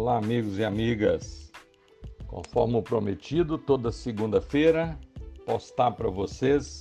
[0.00, 1.50] Olá, amigos e amigas.
[2.28, 4.96] Conforme o prometido, toda segunda-feira
[5.44, 6.78] postar para vocês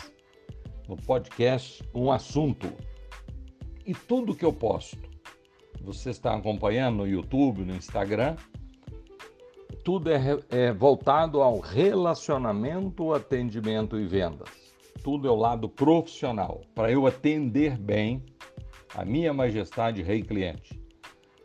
[0.87, 2.71] no podcast um assunto.
[3.87, 4.99] E tudo que eu posto,
[5.81, 8.35] você está acompanhando no YouTube, no Instagram,
[9.83, 10.21] tudo é,
[10.51, 14.75] é voltado ao relacionamento, atendimento e vendas.
[15.03, 18.23] Tudo é o lado profissional, para eu atender bem
[18.93, 20.86] a minha majestade rei cliente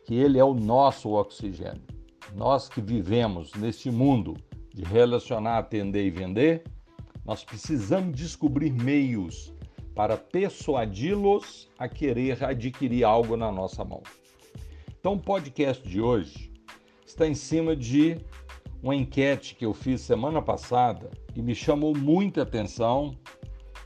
[0.05, 1.83] que ele é o nosso oxigênio.
[2.35, 4.35] Nós que vivemos neste mundo
[4.73, 6.65] de relacionar, atender e vender,
[7.25, 9.55] nós precisamos descobrir meios
[9.95, 14.03] para persuadi-los a querer adquirir algo na nossa mão.
[14.99, 16.53] Então, o podcast de hoje
[17.07, 18.19] está em cima de
[18.83, 23.17] uma enquete que eu fiz semana passada e me chamou muita atenção.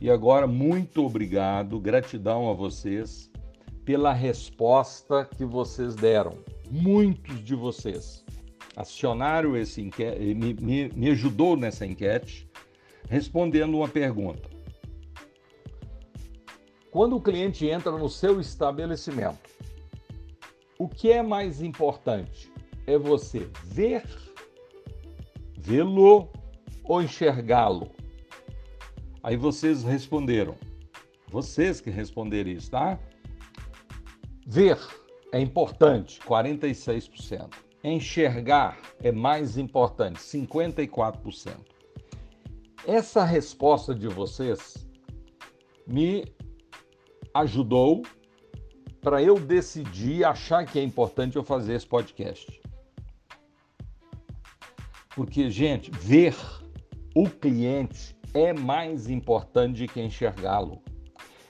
[0.00, 3.30] E agora, muito obrigado, gratidão a vocês
[3.86, 6.36] pela resposta que vocês deram.
[6.68, 8.24] Muitos de vocês
[8.74, 12.50] acionaram esse enquete, me, me, me ajudou nessa enquete,
[13.08, 14.50] respondendo uma pergunta.
[16.90, 19.48] Quando o cliente entra no seu estabelecimento,
[20.78, 22.52] o que é mais importante?
[22.86, 24.02] É você ver,
[25.56, 26.28] vê-lo
[26.82, 27.92] ou enxergá-lo?
[29.22, 30.56] Aí vocês responderam.
[31.28, 32.98] Vocês que responderam isso, tá?
[34.48, 34.78] Ver
[35.32, 37.52] é importante, 46%.
[37.82, 41.56] Enxergar é mais importante, 54%.
[42.86, 44.86] Essa resposta de vocês
[45.84, 46.24] me
[47.34, 48.04] ajudou
[49.00, 52.60] para eu decidir achar que é importante eu fazer esse podcast.
[55.16, 56.36] Porque, gente, ver
[57.16, 60.85] o cliente é mais importante que enxergá-lo.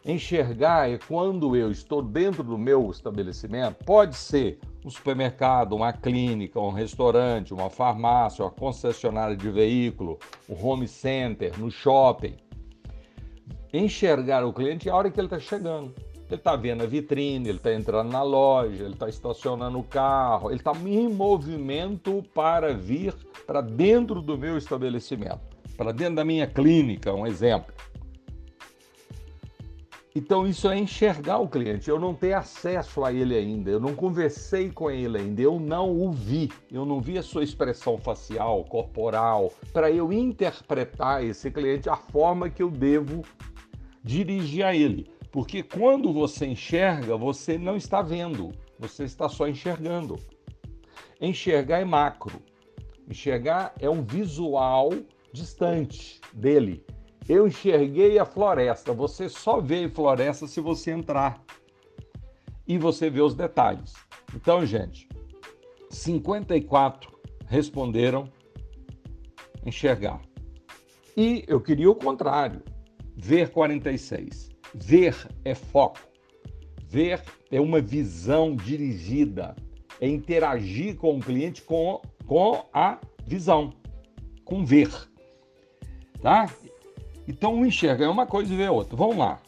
[0.07, 6.61] Enxergar é quando eu estou dentro do meu estabelecimento, pode ser um supermercado, uma clínica,
[6.61, 10.16] um restaurante, uma farmácia, uma concessionária de veículo,
[10.49, 12.37] um home center, no shopping.
[13.72, 15.93] Enxergar o cliente é a hora que ele está chegando.
[16.28, 20.50] Ele está vendo a vitrine, ele está entrando na loja, ele está estacionando o carro,
[20.50, 23.12] ele está em movimento para vir
[23.45, 25.41] para dentro do meu estabelecimento,
[25.77, 27.75] para dentro da minha clínica, um exemplo.
[30.16, 31.91] Então, isso é enxergar o cliente.
[31.91, 35.91] Eu não tenho acesso a ele ainda, eu não conversei com ele ainda, eu não
[35.91, 41.91] o vi, eu não vi a sua expressão facial, corporal, para eu interpretar esse cliente
[41.91, 43.27] a forma que eu devo
[44.03, 45.06] dirigir a ele.
[45.31, 50.16] Porque quando você enxerga, você não está vendo, você está só enxergando.
[51.21, 52.41] Enxergar é macro,
[53.06, 54.94] enxergar é um visual
[55.31, 56.87] distante dele
[57.28, 58.92] eu enxerguei a floresta.
[58.92, 61.42] Você só vê floresta se você entrar
[62.66, 63.94] e você vê os detalhes.
[64.34, 65.09] Então, gente,
[65.91, 67.10] 54
[67.47, 68.28] responderam
[69.65, 70.20] enxergar.
[71.16, 72.62] E eu queria o contrário,
[73.16, 74.50] ver 46.
[74.75, 76.00] Ver é foco.
[76.88, 79.56] Ver é uma visão dirigida,
[80.00, 83.72] é interagir com o cliente com, com a visão,
[84.44, 84.91] com ver.
[86.20, 86.47] Tá?
[87.28, 88.97] Então, enxerga é uma coisa e vê outra.
[88.97, 89.41] Vamos lá.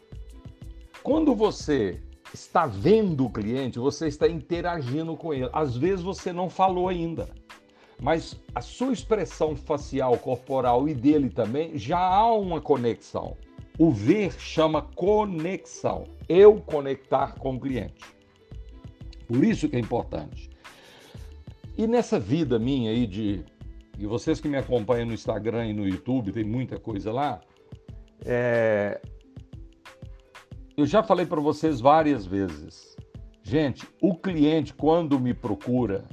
[1.03, 2.01] Quando você
[2.35, 5.49] está vendo o cliente, você está interagindo com ele.
[5.53, 7.29] Às vezes você não falou ainda,
[8.01, 13.37] mas a sua expressão facial, corporal e dele também já há uma conexão.
[13.79, 16.05] O ver chama conexão.
[16.29, 18.05] Eu conectar com o cliente.
[19.27, 20.51] Por isso que é importante.
[21.77, 23.45] E nessa vida minha aí de.
[23.97, 27.41] E vocês que me acompanham no Instagram e no YouTube, tem muita coisa lá.
[28.25, 29.01] É...
[30.77, 32.97] Eu já falei para vocês várias vezes.
[33.43, 36.05] Gente, o cliente, quando me procura,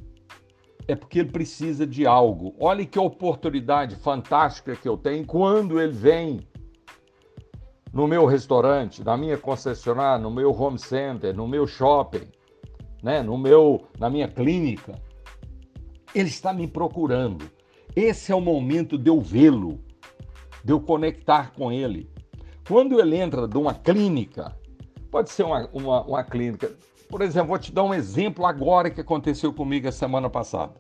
[0.87, 2.55] é porque ele precisa de algo.
[2.59, 6.39] Olha que oportunidade fantástica que eu tenho quando ele vem
[7.91, 12.27] no meu restaurante, na minha concessionária, no meu home center, no meu shopping,
[13.01, 14.99] né, no meu, na minha clínica.
[16.13, 17.49] Ele está me procurando.
[17.95, 19.79] Esse é o momento de eu vê-lo
[20.65, 22.09] de eu conectar com ele.
[22.67, 24.57] Quando ele entra de uma clínica,
[25.11, 26.75] pode ser uma, uma, uma clínica,
[27.07, 30.73] por exemplo, vou te dar um exemplo agora que aconteceu comigo a semana passada.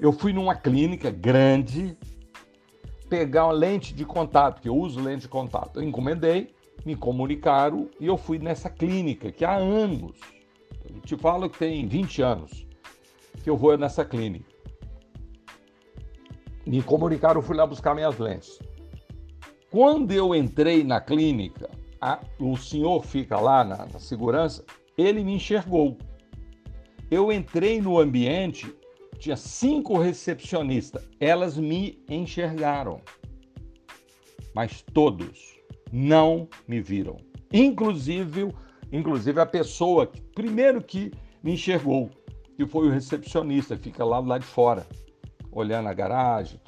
[0.00, 1.96] Eu fui numa clínica grande
[3.08, 5.78] pegar uma lente de contato, que eu uso lente de contato.
[5.78, 6.52] Eu encomendei,
[6.84, 10.18] me comunicaram e eu fui nessa clínica que há anos,
[10.92, 12.66] eu te falo que tem 20 anos
[13.44, 14.49] que eu vou nessa clínica
[16.66, 18.58] me comunicaram, fui lá buscar minhas lentes.
[19.70, 21.70] Quando eu entrei na clínica,
[22.00, 24.64] a, o senhor fica lá na, na segurança,
[24.96, 25.96] ele me enxergou.
[27.10, 28.74] Eu entrei no ambiente,
[29.18, 33.00] tinha cinco recepcionistas, elas me enxergaram,
[34.54, 35.58] mas todos
[35.92, 37.16] não me viram.
[37.52, 38.54] Inclusive,
[38.92, 42.10] inclusive a pessoa que, primeiro que me enxergou,
[42.56, 44.86] que foi o recepcionista, fica lá do lado de fora,
[45.52, 46.60] olhando a garagem,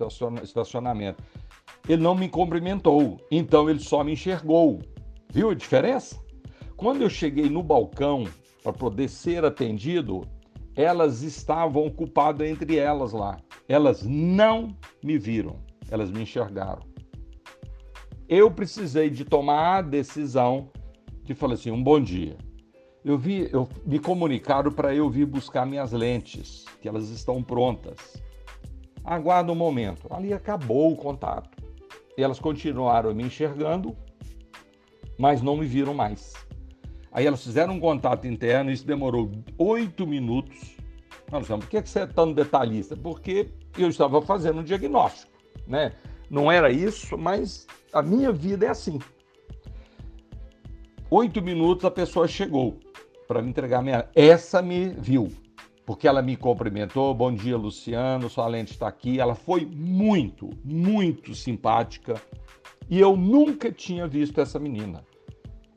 [0.43, 1.23] estacionamento.
[1.89, 4.81] Ele não me cumprimentou, então ele só me enxergou.
[5.31, 6.21] Viu a diferença?
[6.77, 8.25] Quando eu cheguei no balcão
[8.63, 10.23] para poder ser atendido,
[10.75, 13.39] elas estavam ocupadas entre elas lá.
[13.69, 15.57] Elas não me viram,
[15.91, 16.83] elas me enxergaram.
[18.29, 20.71] Eu precisei de tomar a decisão
[21.23, 22.37] de falar assim, um bom dia.
[23.05, 28.23] Eu vi, eu me comunicaram para eu vir buscar minhas lentes, que elas estão prontas.
[29.05, 30.07] Aguarda um momento.
[30.11, 31.51] Ali acabou o contato.
[32.17, 33.97] E elas continuaram me enxergando,
[35.19, 36.35] mas não me viram mais.
[37.11, 40.77] Aí elas fizeram um contato interno, isso demorou oito minutos.
[41.31, 42.95] Nós por que você é tão detalhista?
[42.97, 45.33] Porque eu estava fazendo um diagnóstico,
[45.67, 45.93] né?
[46.29, 48.99] Não era isso, mas a minha vida é assim.
[51.11, 52.79] Oito minutos a pessoa chegou
[53.29, 54.09] para me entregar minha.
[54.15, 55.31] Essa me viu,
[55.85, 57.15] porque ela me cumprimentou.
[57.15, 59.21] Bom dia, Luciano, sua lente está aqui.
[59.21, 62.21] Ela foi muito, muito simpática
[62.89, 65.05] e eu nunca tinha visto essa menina.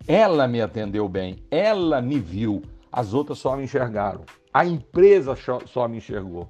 [0.07, 2.61] Ela me atendeu bem, ela me viu,
[2.91, 4.23] as outras só me enxergaram.
[4.53, 5.35] A empresa
[5.65, 6.49] só me enxergou.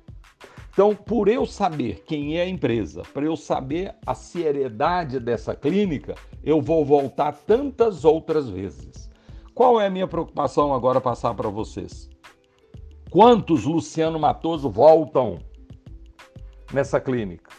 [0.72, 6.16] Então, por eu saber quem é a empresa, para eu saber a seriedade dessa clínica,
[6.44, 9.10] eu vou voltar tantas outras vezes.
[9.54, 12.10] Qual é a minha preocupação agora passar para vocês?
[13.16, 15.40] Quantos Luciano Matoso voltam
[16.74, 17.50] nessa clínica?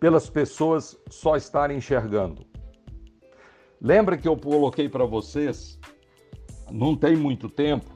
[0.00, 2.44] Pelas pessoas só estarem enxergando.
[3.80, 5.78] Lembra que eu coloquei para vocês,
[6.72, 7.88] não tem muito tempo,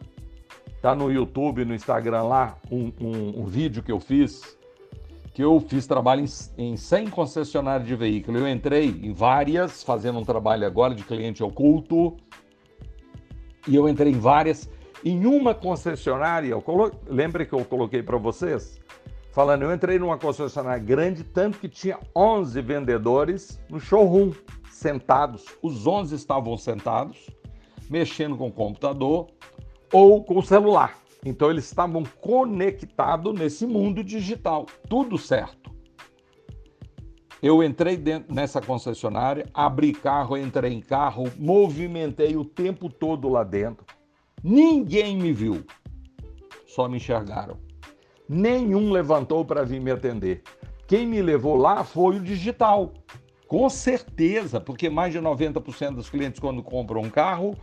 [0.80, 4.56] tá no YouTube, no Instagram lá, um, um, um vídeo que eu fiz,
[5.32, 6.24] que eu fiz trabalho
[6.56, 8.38] em, em 100 concessionárias de veículo.
[8.38, 12.16] Eu entrei em várias, fazendo um trabalho agora de cliente oculto,
[13.66, 14.70] e eu entrei em várias.
[15.04, 16.90] Em uma concessionária, eu colo...
[17.06, 18.80] lembra que eu coloquei para vocês?
[19.32, 24.32] Falando, eu entrei numa concessionária grande, tanto que tinha 11 vendedores no showroom
[24.70, 27.28] sentados, os 11 estavam sentados,
[27.90, 29.26] mexendo com o computador
[29.92, 30.96] ou com o celular.
[31.22, 35.70] Então eles estavam conectados nesse mundo digital, tudo certo.
[37.42, 43.44] Eu entrei dentro, nessa concessionária, abri carro, entrei em carro, movimentei o tempo todo lá
[43.44, 43.84] dentro.
[44.46, 45.64] Ninguém me viu,
[46.66, 47.56] só me enxergaram.
[48.28, 50.42] Nenhum levantou para vir me atender.
[50.86, 52.92] Quem me levou lá foi o digital.
[53.48, 57.56] Com certeza, porque mais de 90% dos clientes, quando compram um carro,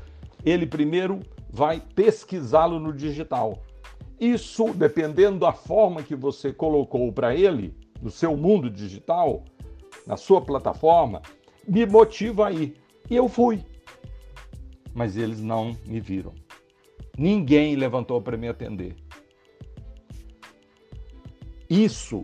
[0.43, 1.19] ele primeiro
[1.51, 3.61] vai pesquisá-lo no digital.
[4.19, 9.45] Isso, dependendo da forma que você colocou para ele, no seu mundo digital,
[10.07, 11.21] na sua plataforma,
[11.67, 12.73] me motiva aí.
[13.07, 13.63] E eu fui.
[14.95, 16.33] Mas eles não me viram.
[17.17, 18.95] Ninguém levantou para me atender.
[21.69, 22.21] Isso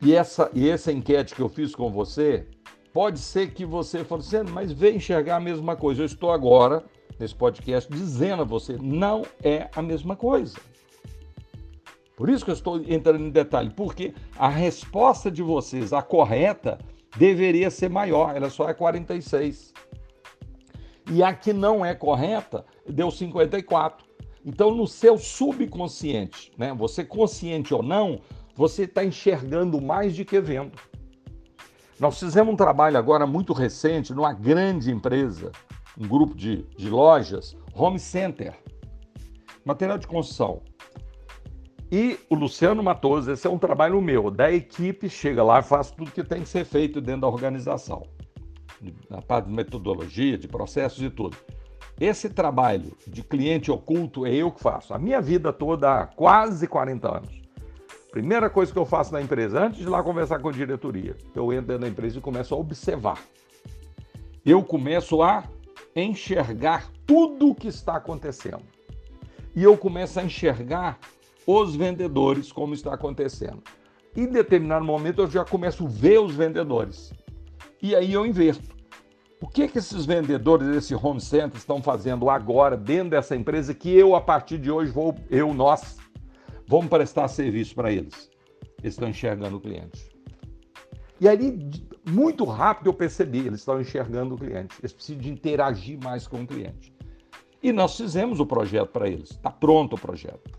[0.00, 2.46] e essa, e essa enquete que eu fiz com você
[2.92, 6.02] Pode ser que você fale assim, mas vem enxergar a mesma coisa.
[6.02, 6.84] Eu estou agora,
[7.16, 10.58] nesse podcast, dizendo a você, não é a mesma coisa.
[12.16, 16.78] Por isso que eu estou entrando em detalhe, porque a resposta de vocês, a correta,
[17.16, 19.72] deveria ser maior, ela só é 46.
[21.12, 24.06] E a que não é correta deu 54.
[24.44, 28.20] Então, no seu subconsciente, né, você consciente ou não,
[28.54, 30.72] você está enxergando mais do que vendo.
[32.00, 35.50] Nós fizemos um trabalho agora muito recente numa grande empresa,
[35.98, 38.54] um grupo de, de lojas, Home Center,
[39.64, 40.62] material de construção.
[41.90, 46.10] E o Luciano Matoso, esse é um trabalho meu, da equipe, chega lá faz tudo
[46.10, 48.06] que tem que ser feito dentro da organização,
[49.08, 51.36] na parte de metodologia, de processos e tudo.
[52.00, 54.94] Esse trabalho de cliente oculto é eu que faço.
[54.94, 57.42] A minha vida toda há quase 40 anos.
[58.12, 61.52] Primeira coisa que eu faço na empresa, antes de lá conversar com a diretoria, eu
[61.52, 63.18] entro dentro da empresa e começo a observar.
[64.46, 65.44] Eu começo a
[65.94, 68.62] enxergar tudo o que está acontecendo.
[69.54, 70.98] E eu começo a enxergar
[71.44, 73.62] os vendedores como está acontecendo.
[74.16, 77.12] Em determinado momento eu já começo a ver os vendedores.
[77.82, 78.77] E aí eu inverto.
[79.40, 83.90] O que, que esses vendedores desse home center estão fazendo agora dentro dessa empresa que
[83.96, 85.96] eu, a partir de hoje, vou, eu, nós,
[86.68, 88.30] Vamos prestar serviço para eles.
[88.82, 90.14] Eles estão enxergando o cliente.
[91.18, 91.58] E aí,
[92.06, 94.76] muito rápido eu percebi, eles estão enxergando o cliente.
[94.78, 96.94] Eles precisam de interagir mais com o cliente.
[97.62, 99.30] E nós fizemos o projeto para eles.
[99.30, 100.58] Está pronto o projeto.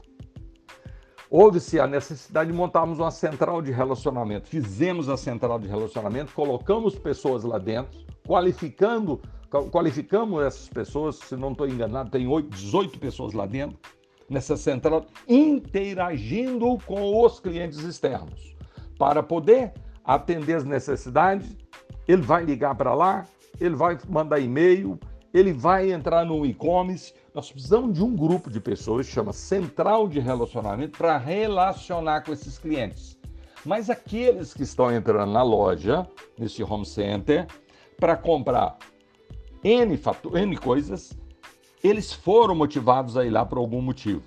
[1.29, 4.47] houve-se a necessidade de montarmos uma central de relacionamento.
[4.47, 9.19] Fizemos a central de relacionamento, colocamos pessoas lá dentro, qualificando,
[9.71, 13.75] qualificamos essas pessoas, se não estou enganado, tem 8, 18 pessoas lá dentro,
[14.29, 18.55] nessa central, interagindo com os clientes externos,
[18.99, 19.73] para poder
[20.05, 21.57] atender as necessidades.
[22.07, 23.25] Ele vai ligar para lá,
[23.59, 24.99] ele vai mandar e-mail,
[25.33, 27.15] ele vai entrar no e-commerce.
[27.33, 32.59] Nós precisamos de um grupo de pessoas, chama Central de Relacionamento, para relacionar com esses
[32.59, 33.17] clientes.
[33.65, 36.07] Mas aqueles que estão entrando na loja,
[36.37, 37.47] nesse home center,
[37.99, 38.77] para comprar
[39.63, 39.99] N,
[40.33, 41.17] N coisas,
[41.83, 44.23] eles foram motivados a ir lá por algum motivo.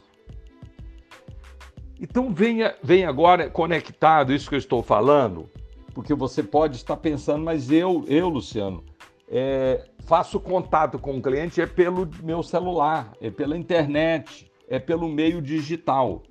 [2.01, 5.49] Então venha, venha agora conectado isso que eu estou falando,
[5.95, 8.85] porque você pode estar pensando, mas eu, eu Luciano,
[9.29, 15.09] é, faço contato com o cliente é pelo meu celular, é pela internet, é pelo
[15.09, 16.23] meio digital.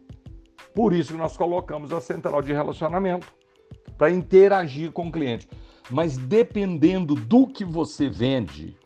[0.75, 3.31] Por isso que nós colocamos a central de relacionamento
[3.97, 5.47] para interagir com o cliente.
[5.89, 8.77] Mas dependendo do que você vende,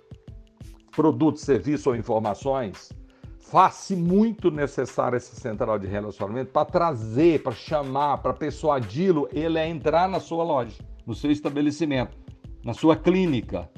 [0.95, 2.91] produtos, serviços ou informações,
[3.39, 9.67] faz-se muito necessário essa central de relacionamento para trazer, para chamar, para persuadi-lo ele a
[9.67, 12.17] entrar na sua loja, no seu estabelecimento,
[12.63, 13.69] na sua clínica,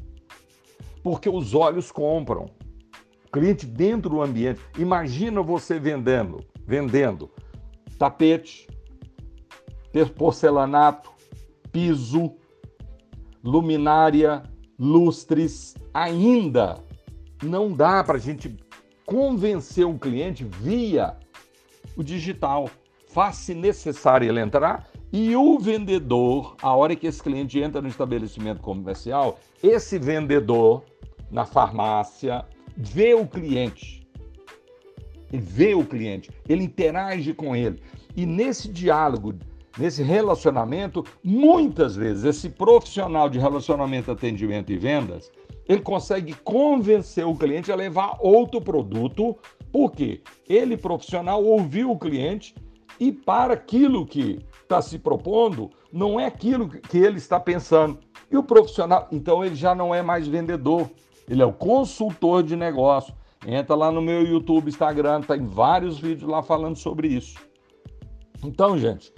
[1.04, 2.46] porque os olhos compram.
[3.26, 4.62] O cliente dentro do ambiente.
[4.78, 7.30] Imagina você vendendo, vendendo
[7.98, 8.68] tapete,
[10.16, 11.12] porcelanato,
[11.72, 12.36] piso,
[13.44, 14.44] luminária,
[14.78, 15.76] lustres.
[15.94, 16.84] Ainda
[17.44, 18.56] não dá para a gente
[19.06, 21.18] convencer um cliente via
[21.96, 22.70] o digital.
[23.08, 28.62] Faz-se necessário ele entrar e o vendedor, a hora que esse cliente entra no estabelecimento
[28.62, 30.84] comercial, esse vendedor
[31.32, 34.06] na farmácia, vê o cliente.
[35.32, 37.82] Ele vê o cliente, ele interage com ele.
[38.16, 39.34] E nesse diálogo,
[39.78, 45.32] nesse relacionamento, muitas vezes esse profissional de relacionamento, atendimento e vendas,
[45.68, 49.36] ele consegue convencer o cliente a levar outro produto,
[49.72, 52.56] porque ele profissional ouviu o cliente
[53.00, 58.00] e para aquilo que está se propondo, não é aquilo que ele está pensando.
[58.32, 60.90] E o profissional, então ele já não é mais vendedor,
[61.30, 63.14] ele é o consultor de negócio.
[63.46, 67.38] Entra lá no meu YouTube, Instagram, tem vários vídeos lá falando sobre isso.
[68.44, 69.14] Então, gente,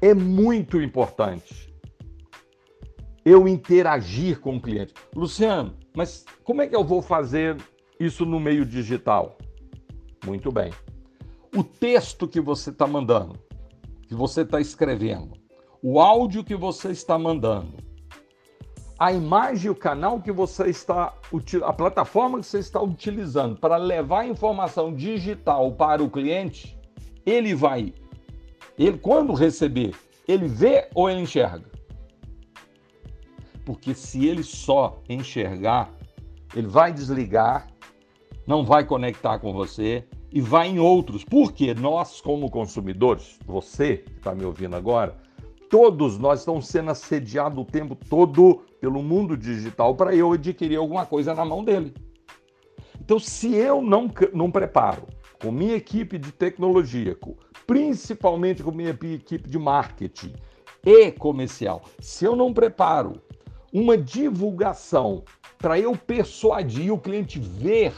[0.00, 1.68] é muito importante
[3.24, 4.94] eu interagir com o cliente.
[5.14, 7.56] Luciano, mas como é que eu vou fazer
[8.00, 9.36] isso no meio digital?
[10.24, 10.72] Muito bem.
[11.54, 13.38] O texto que você está mandando,
[14.06, 15.32] que você está escrevendo,
[15.82, 17.76] o áudio que você está mandando,
[18.98, 21.14] a imagem, o canal que você está,
[21.62, 26.76] a plataforma que você está utilizando para levar informação digital para o cliente,
[27.24, 27.94] ele vai,
[28.84, 29.94] ele quando receber,
[30.26, 31.66] ele vê ou ele enxerga?
[33.64, 35.92] Porque se ele só enxergar,
[36.54, 37.68] ele vai desligar,
[38.46, 41.24] não vai conectar com você e vai em outros.
[41.24, 45.16] Porque nós, como consumidores, você que está me ouvindo agora,
[45.68, 51.04] todos nós estamos sendo assediados o tempo todo pelo mundo digital para eu adquirir alguma
[51.04, 51.92] coisa na mão dele.
[53.00, 55.02] Então, se eu não, não preparo
[55.42, 57.14] com minha equipe de tecnologia,
[57.68, 60.32] principalmente com minha equipe de marketing
[60.82, 63.20] e comercial, se eu não preparo
[63.70, 65.22] uma divulgação
[65.58, 67.92] para eu persuadir o cliente ver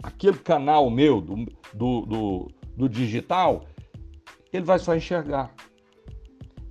[0.00, 3.64] aquele canal meu do, do, do, do digital,
[4.52, 5.52] ele vai só enxergar.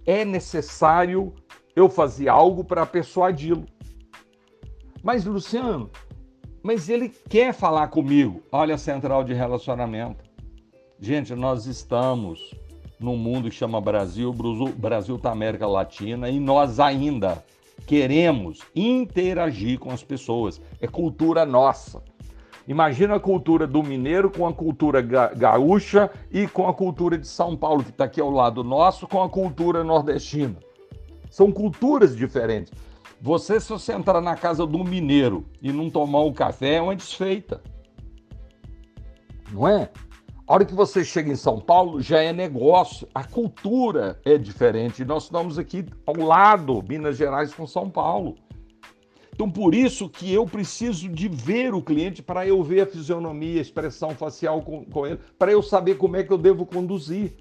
[0.05, 1.33] É necessário
[1.75, 3.65] eu fazia algo para persuadi-lo.
[5.03, 5.89] Mas, Luciano,
[6.63, 8.41] mas ele quer falar comigo.
[8.49, 10.30] Olha a central de relacionamento.
[11.03, 12.53] Gente, nós estamos
[12.99, 17.43] num mundo que chama Brasil, o Brasil está América Latina e nós ainda
[17.87, 20.61] queremos interagir com as pessoas.
[20.79, 22.03] É cultura nossa.
[22.67, 27.57] Imagina a cultura do mineiro com a cultura gaúcha e com a cultura de São
[27.57, 30.57] Paulo, que está aqui ao lado nosso, com a cultura nordestina.
[31.31, 32.71] São culturas diferentes.
[33.19, 36.95] Você, se você entrar na casa do mineiro e não tomar um café, é uma
[36.95, 37.59] desfeita.
[39.51, 39.89] Não é?
[40.51, 43.07] A hora que você chega em São Paulo, já é negócio.
[43.15, 45.05] A cultura é diferente.
[45.05, 48.35] Nós estamos aqui ao lado, Minas Gerais com São Paulo.
[49.33, 53.59] Então, por isso que eu preciso de ver o cliente para eu ver a fisionomia,
[53.59, 57.31] a expressão facial com, com ele, para eu saber como é que eu devo conduzir.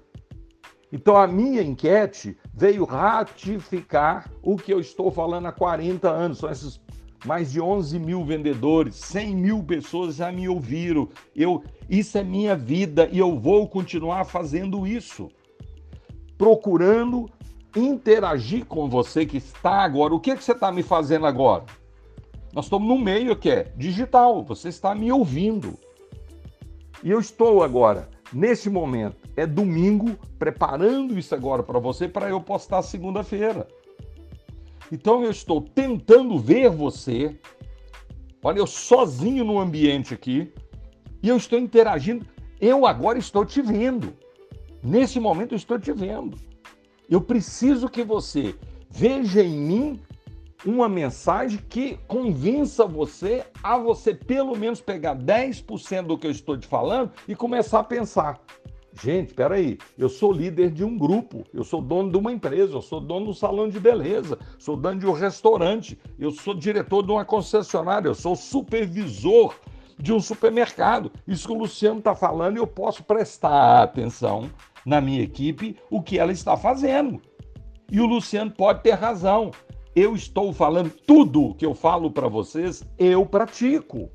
[0.89, 6.49] Então a minha enquete veio ratificar o que eu estou falando há 40 anos, são
[6.49, 6.79] esses
[7.25, 11.07] mais de 11 mil vendedores, 100 mil pessoas já me ouviram.
[11.35, 15.29] Eu, isso é minha vida e eu vou continuar fazendo isso.
[16.37, 17.29] Procurando
[17.75, 20.13] interagir com você que está agora.
[20.13, 21.65] O que, é que você está me fazendo agora?
[22.53, 25.77] Nós estamos no meio que é digital, você está me ouvindo.
[27.03, 32.41] E eu estou agora, nesse momento, é domingo, preparando isso agora para você, para eu
[32.41, 33.67] postar segunda-feira.
[34.91, 37.39] Então eu estou tentando ver você,
[38.43, 40.51] olha, eu sozinho no ambiente aqui,
[41.23, 42.25] e eu estou interagindo.
[42.59, 44.13] Eu agora estou te vendo.
[44.83, 46.37] Nesse momento eu estou te vendo.
[47.09, 48.55] Eu preciso que você
[48.89, 49.99] veja em mim
[50.65, 56.57] uma mensagem que convença você a você pelo menos pegar 10% do que eu estou
[56.57, 58.39] te falando e começar a pensar.
[58.93, 62.73] Gente, espera aí, eu sou líder de um grupo, eu sou dono de uma empresa,
[62.73, 66.53] eu sou dono de um salão de beleza, sou dono de um restaurante, eu sou
[66.53, 69.55] diretor de uma concessionária, eu sou supervisor
[69.97, 71.11] de um supermercado.
[71.27, 74.49] Isso que o Luciano está falando, eu posso prestar atenção
[74.85, 77.21] na minha equipe o que ela está fazendo.
[77.89, 79.51] E o Luciano pode ter razão
[79.95, 84.09] eu estou falando tudo que eu falo para vocês, eu pratico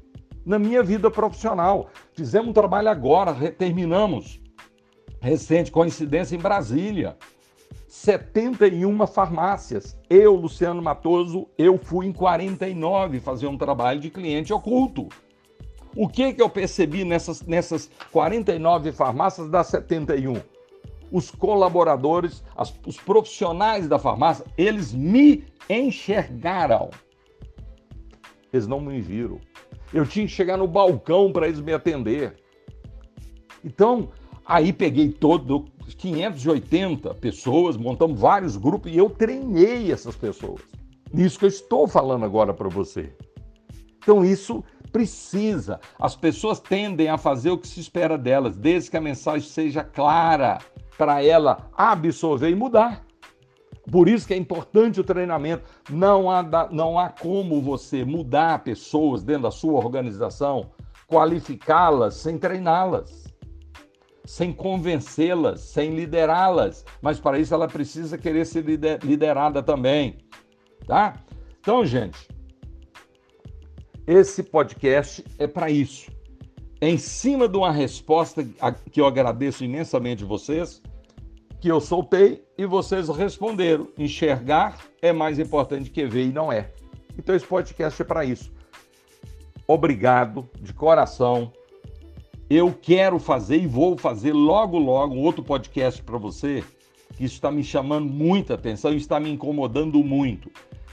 [0.45, 1.91] na minha vida profissional.
[2.15, 4.41] Fizemos um trabalho agora, terminamos.
[5.21, 7.17] Recente coincidência em Brasília.
[7.89, 9.99] 71 farmácias.
[10.09, 15.09] Eu, Luciano Matoso, eu fui em 49 fazer um trabalho de cliente oculto.
[15.95, 20.35] O que que eu percebi nessas, nessas 49 farmácias das 71?
[21.11, 26.91] os colaboradores, as, os profissionais da farmácia, eles me enxergaram.
[28.53, 29.41] Eles não me viram.
[29.93, 32.37] Eu tinha que chegar no balcão para eles me atender.
[33.65, 34.11] Então,
[34.47, 35.67] aí peguei todo
[35.99, 40.61] 580 pessoas, montamos vários grupos e eu treinei essas pessoas.
[41.13, 43.13] Nisso que eu estou falando agora para você.
[43.99, 45.81] Então, isso precisa.
[45.99, 49.83] As pessoas tendem a fazer o que se espera delas, desde que a mensagem seja
[49.83, 50.59] clara,
[50.97, 53.05] para ela absorver e mudar.
[53.91, 55.65] Por isso que é importante o treinamento.
[55.91, 60.71] Não há, não há como você mudar pessoas dentro da sua organização,
[61.07, 63.26] qualificá-las sem treiná-las,
[64.27, 66.85] sem convencê-las, sem liderá-las.
[67.01, 68.65] Mas para isso ela precisa querer ser
[69.03, 70.19] liderada também.
[70.87, 71.25] Tá?
[71.61, 72.29] Então, gente,
[74.07, 76.15] esse podcast é para isso
[76.81, 78.47] em cima de uma resposta
[78.91, 80.83] que eu agradeço imensamente vocês,
[81.61, 83.89] que eu soltei e vocês responderam.
[83.97, 86.71] Enxergar é mais importante que ver e não é.
[87.19, 88.53] Então esse podcast é para isso.
[89.67, 91.51] Obrigado de coração.
[92.49, 96.63] Eu quero fazer e vou fazer logo logo um outro podcast para você,
[97.17, 100.49] que isso está me chamando muita atenção e está me incomodando muito.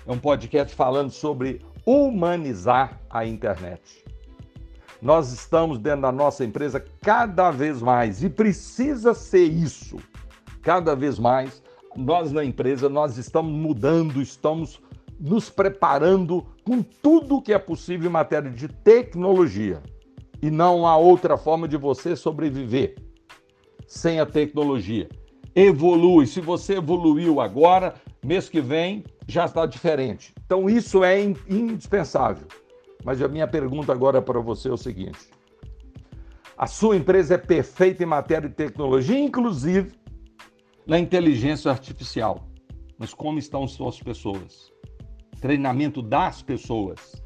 [0.08, 4.04] É um podcast falando sobre humanizar a internet.
[5.00, 9.98] Nós estamos dentro da nossa empresa cada vez mais e precisa ser isso.
[10.64, 11.62] Cada vez mais
[11.96, 14.82] nós na empresa nós estamos mudando, estamos
[15.20, 19.84] nos preparando com tudo que é possível em matéria de tecnologia.
[20.44, 22.96] E não há outra forma de você sobreviver
[23.88, 25.08] sem a tecnologia.
[25.56, 26.28] Evolui.
[26.28, 30.34] Se você evoluiu agora, mês que vem já está diferente.
[30.46, 32.46] Então isso é indispensável.
[33.06, 35.30] Mas a minha pergunta agora para você é o seguinte:
[36.58, 39.94] a sua empresa é perfeita em matéria de tecnologia, inclusive
[40.86, 42.50] na inteligência artificial.
[42.98, 44.74] Mas como estão suas pessoas?
[45.40, 47.23] Treinamento das pessoas.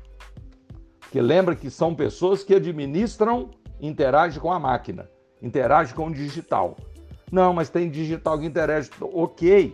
[1.07, 5.09] Porque lembra que são pessoas que administram, interagem com a máquina,
[5.41, 6.75] interagem com o digital.
[7.31, 8.89] Não, mas tem digital que interage.
[8.99, 9.73] Ok,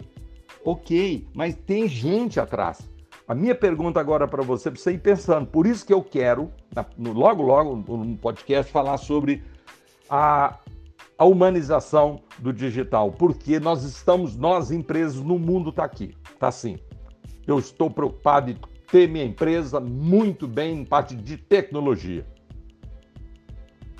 [0.63, 2.87] ok, mas tem gente atrás.
[3.27, 6.51] A minha pergunta agora para você, para você ir pensando, por isso que eu quero,
[6.99, 9.43] logo, logo, no podcast, falar sobre
[10.07, 10.59] a,
[11.17, 16.77] a humanização do digital, porque nós estamos, nós empresas, no mundo está aqui, está assim.
[17.47, 18.57] Eu estou preocupado em
[18.93, 22.23] ter minha empresa muito bem em parte de tecnologia.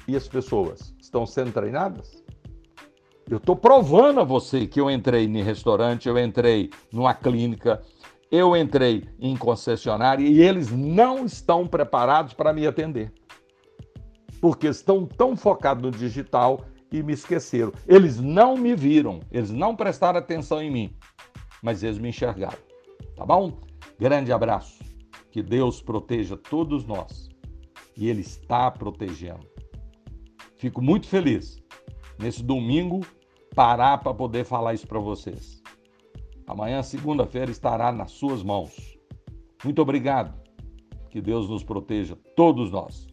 [0.07, 2.23] E as pessoas estão sendo treinadas?
[3.27, 7.81] Eu estou provando a você que eu entrei em restaurante, eu entrei numa clínica,
[8.29, 13.11] eu entrei em concessionária e eles não estão preparados para me atender.
[14.39, 17.73] Porque estão tão focados no digital e me esqueceram.
[17.87, 20.95] Eles não me viram, eles não prestaram atenção em mim,
[21.63, 22.72] mas eles me enxergaram.
[23.15, 23.61] Tá bom?
[23.99, 24.83] Grande abraço.
[25.31, 27.29] Que Deus proteja todos nós.
[27.95, 29.47] E Ele está protegendo.
[30.57, 31.61] Fico muito feliz
[32.19, 33.01] nesse domingo
[33.55, 35.61] parar para poder falar isso para vocês.
[36.47, 38.97] Amanhã, segunda-feira, estará nas suas mãos.
[39.63, 40.41] Muito obrigado.
[41.09, 43.07] Que Deus nos proteja, todos nós.